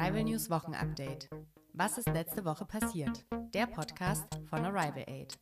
[0.00, 1.28] Arrival News Wochenupdate.
[1.74, 3.26] Was ist letzte Woche passiert?
[3.52, 5.38] Der Podcast von Arrival Aid.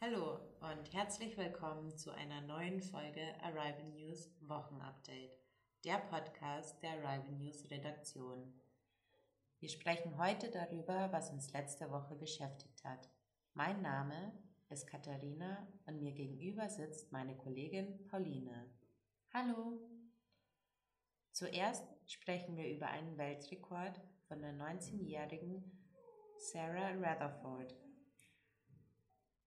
[0.00, 5.36] Hallo und herzlich willkommen zu einer neuen Folge Arrival News Wochenupdate,
[5.84, 8.52] der Podcast der Arrival News Redaktion.
[9.58, 13.10] Wir sprechen heute darüber, was uns letzte Woche beschäftigt hat.
[13.54, 14.32] Mein Name
[14.68, 18.70] ist Katharina und mir gegenüber sitzt meine Kollegin Pauline.
[19.38, 19.78] Hallo.
[21.30, 25.62] Zuerst sprechen wir über einen Weltrekord von der 19-jährigen
[26.38, 27.74] Sarah Rutherford.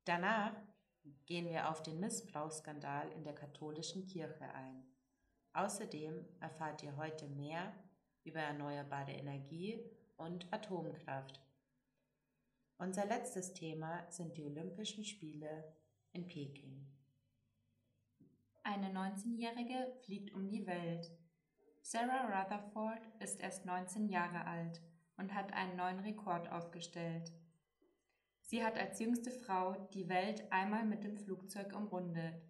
[0.06, 0.54] Danach
[1.26, 4.84] gehen wir auf den Missbrauchsskandal in der katholischen Kirche ein.
[5.54, 7.74] Außerdem erfahrt ihr heute mehr
[8.26, 9.84] über erneuerbare Energie
[10.18, 11.42] und Atomkraft.
[12.78, 15.76] Unser letztes Thema sind die Olympischen Spiele
[16.12, 16.99] in Peking.
[18.64, 21.12] Eine 19-Jährige fliegt um die Welt.
[21.82, 24.82] Sarah Rutherford ist erst 19 Jahre alt
[25.18, 27.32] und hat einen neuen Rekord aufgestellt.
[28.42, 32.42] Sie hat als jüngste Frau die Welt einmal mit dem Flugzeug umrundet.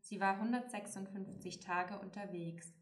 [0.00, 2.74] Sie war 156 Tage unterwegs.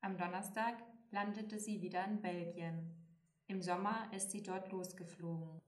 [0.00, 2.94] Am Donnerstag landete sie wieder in Belgien.
[3.46, 5.60] Im Sommer ist sie dort losgeflogen.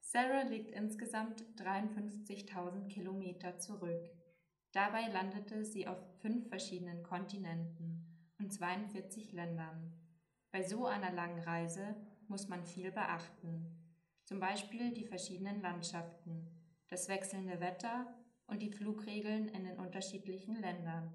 [0.00, 4.15] Sarah liegt insgesamt 53.000 Kilometer zurück.
[4.76, 8.04] Dabei landete sie auf fünf verschiedenen Kontinenten
[8.38, 9.90] und 42 Ländern.
[10.52, 11.96] Bei so einer langen Reise
[12.28, 13.74] muss man viel beachten,
[14.24, 16.46] zum Beispiel die verschiedenen Landschaften,
[16.88, 18.06] das wechselnde Wetter
[18.48, 21.10] und die Flugregeln in den unterschiedlichen Ländern.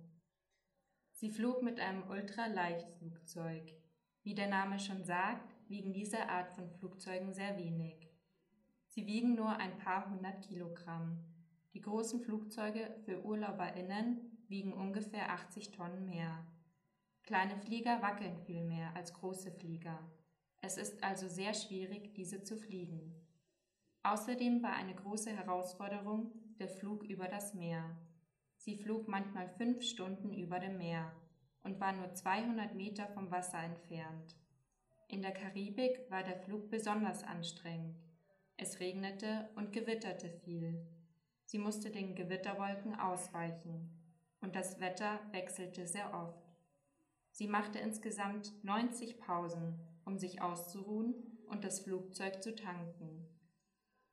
[1.12, 3.76] Sie flog mit einem Ultraleichtflugzeug.
[4.24, 8.10] Wie der Name schon sagt, wiegen diese Art von Flugzeugen sehr wenig.
[8.88, 11.31] Sie wiegen nur ein paar hundert Kilogramm
[11.74, 16.46] die großen Flugzeuge für UrlauberInnen wiegen ungefähr 80 Tonnen mehr.
[17.24, 20.00] Kleine Flieger wackeln viel mehr als große Flieger.
[20.62, 23.16] Es ist also sehr schwierig, diese zu fliegen.
[24.04, 27.98] Außerdem war eine große Herausforderung der Flug über das Meer.
[28.58, 31.12] Sie flog manchmal fünf Stunden über dem Meer
[31.64, 34.36] und war nur 200 Meter vom Wasser entfernt.
[35.08, 37.98] In der Karibik war der Flug besonders anstrengend.
[38.58, 40.86] Es regnete und gewitterte viel.
[41.52, 43.90] Sie musste den Gewitterwolken ausweichen
[44.40, 46.56] und das Wetter wechselte sehr oft.
[47.32, 51.14] Sie machte insgesamt 90 Pausen, um sich auszuruhen
[51.48, 53.28] und das Flugzeug zu tanken.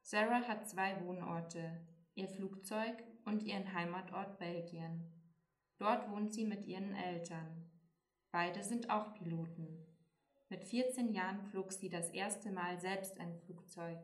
[0.02, 1.80] Sarah hat zwei Wohnorte,
[2.16, 5.04] ihr Flugzeug und ihren Heimatort Belgien.
[5.78, 7.70] Dort wohnt sie mit ihren Eltern.
[8.32, 9.86] Beide sind auch Piloten.
[10.48, 14.00] Mit 14 Jahren flog sie das erste Mal selbst ein Flugzeug.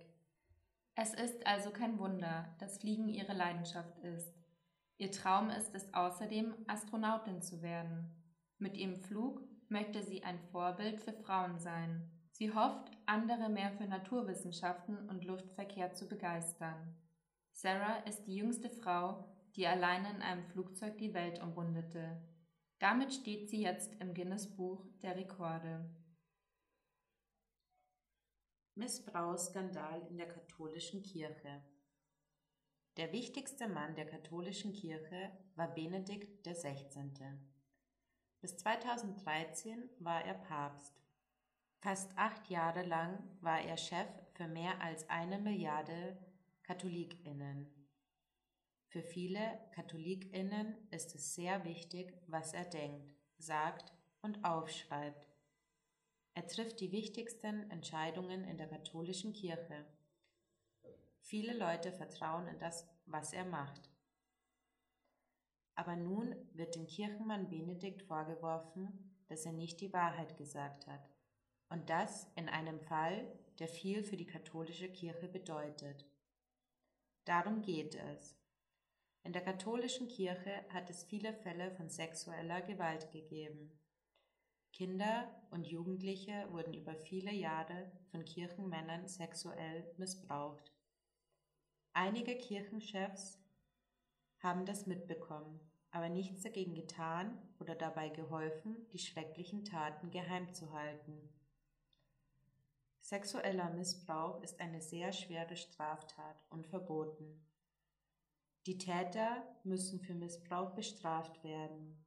[0.96, 4.32] Es ist also kein Wunder, dass Fliegen ihre Leidenschaft ist.
[4.96, 8.10] Ihr Traum ist es außerdem, Astronautin zu werden.
[8.58, 12.08] Mit ihrem Flug möchte sie ein Vorbild für Frauen sein.
[12.30, 16.96] Sie hofft, andere mehr für Naturwissenschaften und Luftverkehr zu begeistern.
[17.52, 19.24] Sarah ist die jüngste Frau,
[19.56, 22.20] die alleine in einem Flugzeug die Welt umrundete.
[22.78, 25.88] Damit steht sie jetzt im Guinness-Buch der Rekorde.
[28.76, 31.62] Missbrauchsskandal in der katholischen Kirche.
[32.96, 37.12] Der wichtigste Mann der katholischen Kirche war Benedikt XVI.
[38.40, 41.00] Bis 2013 war er Papst.
[41.78, 46.18] Fast acht Jahre lang war er Chef für mehr als eine Milliarde
[46.64, 47.70] Katholikinnen.
[48.88, 49.40] Für viele
[49.72, 53.92] Katholikinnen ist es sehr wichtig, was er denkt, sagt
[54.22, 55.33] und aufschreibt.
[56.34, 59.86] Er trifft die wichtigsten Entscheidungen in der katholischen Kirche.
[61.20, 63.88] Viele Leute vertrauen in das, was er macht.
[65.76, 71.08] Aber nun wird dem Kirchenmann Benedikt vorgeworfen, dass er nicht die Wahrheit gesagt hat.
[71.68, 73.26] Und das in einem Fall,
[73.58, 76.04] der viel für die katholische Kirche bedeutet.
[77.24, 78.36] Darum geht es.
[79.22, 83.72] In der katholischen Kirche hat es viele Fälle von sexueller Gewalt gegeben.
[84.74, 90.72] Kinder und Jugendliche wurden über viele Jahre von Kirchenmännern sexuell missbraucht.
[91.92, 93.38] Einige Kirchenchefs
[94.40, 95.60] haben das mitbekommen,
[95.92, 101.32] aber nichts dagegen getan oder dabei geholfen, die schrecklichen Taten geheim zu halten.
[102.98, 107.46] Sexueller Missbrauch ist eine sehr schwere Straftat und verboten.
[108.66, 112.03] Die Täter müssen für Missbrauch bestraft werden.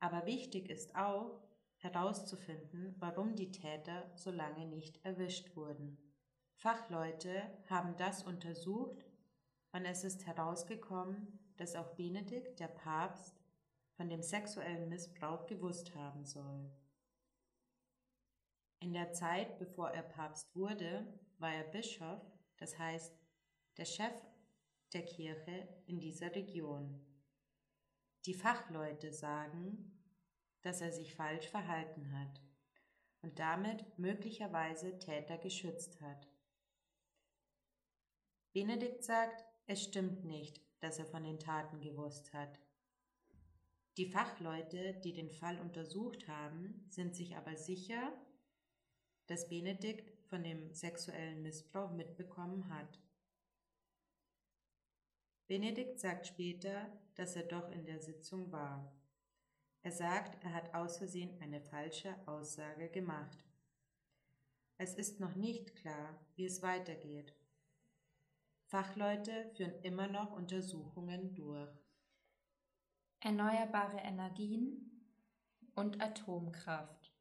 [0.00, 1.40] Aber wichtig ist auch
[1.78, 5.98] herauszufinden, warum die Täter so lange nicht erwischt wurden.
[6.54, 9.04] Fachleute haben das untersucht
[9.72, 13.40] und es ist herausgekommen, dass auch Benedikt, der Papst,
[13.96, 16.70] von dem sexuellen Missbrauch gewusst haben soll.
[18.80, 21.06] In der Zeit, bevor er Papst wurde,
[21.38, 22.20] war er Bischof,
[22.56, 23.14] das heißt
[23.76, 24.14] der Chef
[24.92, 27.00] der Kirche in dieser Region.
[28.26, 30.00] Die Fachleute sagen,
[30.62, 32.40] dass er sich falsch verhalten hat
[33.20, 36.26] und damit möglicherweise Täter geschützt hat.
[38.54, 42.60] Benedikt sagt, es stimmt nicht, dass er von den Taten gewusst hat.
[43.98, 48.10] Die Fachleute, die den Fall untersucht haben, sind sich aber sicher,
[49.26, 52.98] dass Benedikt von dem sexuellen Missbrauch mitbekommen hat.
[55.46, 56.86] Benedikt sagt später,
[57.16, 58.92] dass er doch in der Sitzung war.
[59.82, 63.44] Er sagt, er hat aus Versehen eine falsche Aussage gemacht.
[64.78, 67.34] Es ist noch nicht klar, wie es weitergeht.
[68.64, 71.70] Fachleute führen immer noch Untersuchungen durch.
[73.20, 74.90] Erneuerbare Energien
[75.74, 77.12] und Atomkraft.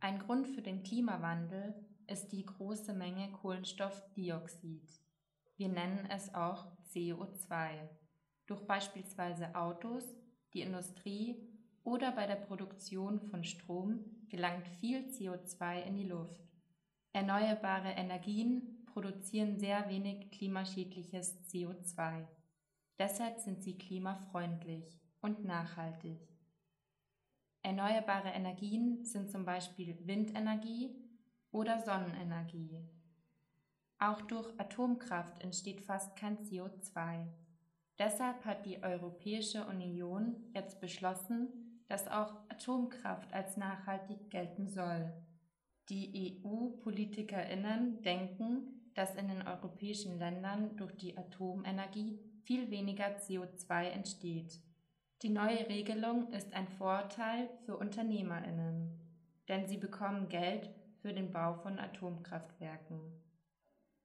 [0.00, 1.74] Ein Grund für den Klimawandel
[2.06, 5.00] ist die große Menge Kohlenstoffdioxid.
[5.60, 7.86] Wir nennen es auch CO2.
[8.46, 10.04] Durch beispielsweise Autos,
[10.54, 11.36] die Industrie
[11.84, 16.40] oder bei der Produktion von Strom gelangt viel CO2 in die Luft.
[17.12, 22.26] Erneuerbare Energien produzieren sehr wenig klimaschädliches CO2.
[22.98, 26.26] Deshalb sind sie klimafreundlich und nachhaltig.
[27.62, 30.96] Erneuerbare Energien sind zum Beispiel Windenergie
[31.50, 32.82] oder Sonnenenergie.
[34.02, 37.26] Auch durch Atomkraft entsteht fast kein CO2.
[37.98, 45.12] Deshalb hat die Europäische Union jetzt beschlossen, dass auch Atomkraft als nachhaltig gelten soll.
[45.90, 54.62] Die EU-Politikerinnen denken, dass in den europäischen Ländern durch die Atomenergie viel weniger CO2 entsteht.
[55.20, 58.98] Die neue Regelung ist ein Vorteil für Unternehmerinnen,
[59.48, 60.70] denn sie bekommen Geld
[61.02, 63.19] für den Bau von Atomkraftwerken.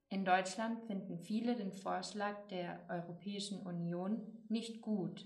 [0.09, 5.25] In Deutschland finden viele den Vorschlag der Europäischen Union nicht gut.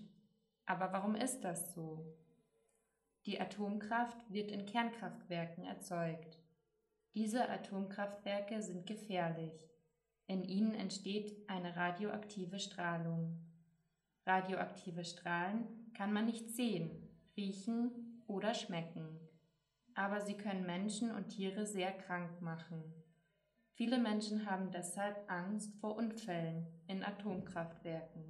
[0.65, 2.05] Aber warum ist das so?
[3.25, 6.39] Die Atomkraft wird in Kernkraftwerken erzeugt.
[7.13, 9.53] Diese Atomkraftwerke sind gefährlich.
[10.27, 13.39] In ihnen entsteht eine radioaktive Strahlung.
[14.25, 16.91] Radioaktive Strahlen kann man nicht sehen,
[17.35, 19.19] riechen oder schmecken,
[19.95, 22.98] aber sie können Menschen und Tiere sehr krank machen.
[23.79, 28.25] Viele Menschen haben deshalb Angst vor Unfällen in Atomkraftwerken.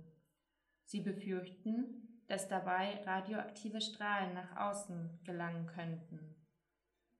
[0.83, 6.35] Sie befürchten, dass dabei radioaktive Strahlen nach außen gelangen könnten.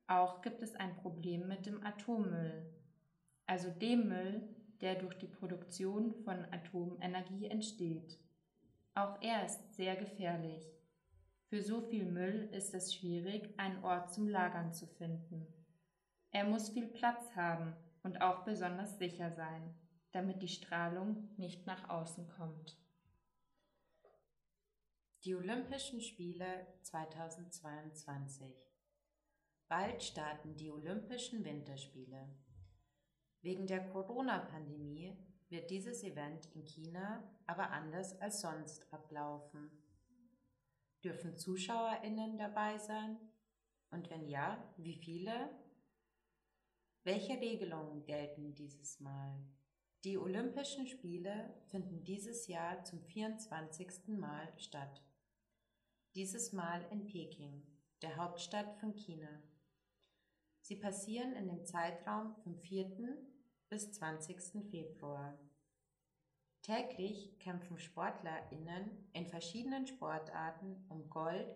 [0.06, 2.72] Auch gibt es ein Problem mit dem Atommüll,
[3.48, 4.48] also dem Müll,
[4.80, 8.20] der durch die Produktion von Atomenergie entsteht.
[8.94, 10.72] Auch er ist sehr gefährlich.
[11.48, 15.48] Für so viel Müll ist es schwierig, einen Ort zum Lagern zu finden.
[16.30, 19.76] Er muss viel Platz haben, und auch besonders sicher sein,
[20.12, 22.78] damit die Strahlung nicht nach außen kommt.
[25.26, 28.56] Die Olympischen Spiele 2022.
[29.68, 32.28] Bald starten die Olympischen Winterspiele.
[33.42, 35.16] Wegen der Corona-Pandemie
[35.50, 39.70] wird dieses Event in China aber anders als sonst ablaufen.
[41.04, 43.18] Dürfen Zuschauerinnen dabei sein?
[43.92, 45.50] Und wenn ja, wie viele?
[47.06, 49.42] Welche Regelungen gelten dieses Mal?
[50.04, 54.10] Die Olympischen Spiele finden dieses Jahr zum 24.
[54.10, 55.02] Mal statt.
[56.14, 57.66] Dieses Mal in Peking,
[58.02, 59.30] der Hauptstadt von China.
[60.60, 63.18] Sie passieren in dem Zeitraum vom 4.
[63.70, 64.70] bis 20.
[64.70, 65.40] Februar.
[66.62, 71.56] Täglich kämpfen SportlerInnen in verschiedenen Sportarten um Gold,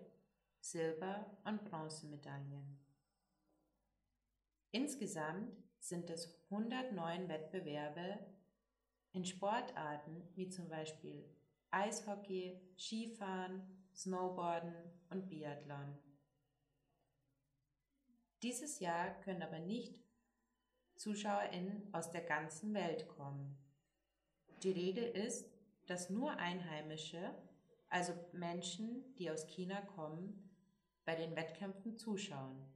[0.62, 2.83] Silber und Bronzemedaillen.
[4.75, 8.18] Insgesamt sind es 109 Wettbewerbe
[9.12, 11.30] in Sportarten wie zum Beispiel
[11.70, 13.62] Eishockey, Skifahren,
[13.94, 14.74] Snowboarden
[15.12, 15.96] und Biathlon.
[18.42, 19.94] Dieses Jahr können aber nicht
[20.96, 23.56] ZuschauerInnen aus der ganzen Welt kommen.
[24.63, 25.51] Die Regel ist,
[25.86, 27.36] dass nur Einheimische,
[27.89, 30.50] also Menschen, die aus China kommen,
[31.06, 32.74] bei den Wettkämpfen zuschauen.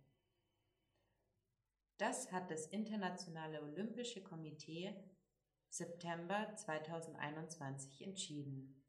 [1.97, 4.93] Das hat das Internationale Olympische Komitee
[5.69, 8.83] September 2021 entschieden.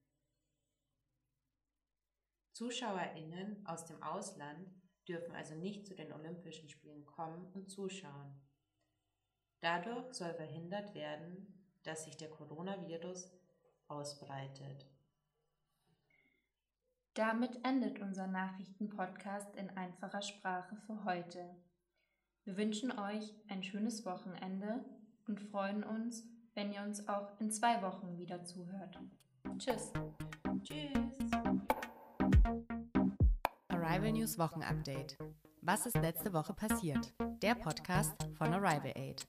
[2.52, 4.68] Zuschauerinnen aus dem Ausland
[5.08, 8.42] dürfen also nicht zu den Olympischen Spielen kommen und zuschauen.
[9.60, 13.32] Dadurch soll verhindert werden, dass sich der Coronavirus
[13.86, 14.86] ausbreitet.
[17.14, 21.56] Damit endet unser Nachrichtenpodcast in einfacher Sprache für heute.
[22.48, 24.82] Wir wünschen euch ein schönes Wochenende
[25.26, 26.24] und freuen uns,
[26.54, 28.98] wenn ihr uns auch in zwei Wochen wieder zuhört.
[29.58, 29.92] Tschüss.
[30.62, 31.30] Tschüss.
[33.68, 35.18] Arrival News Wochenupdate.
[35.60, 37.12] Was ist letzte Woche passiert?
[37.42, 39.26] Der Podcast von Arrival Aid.